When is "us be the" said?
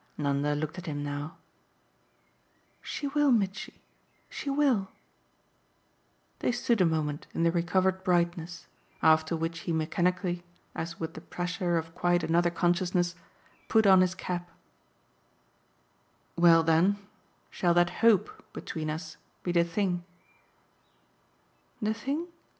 18.89-19.63